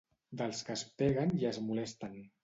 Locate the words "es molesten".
1.49-2.17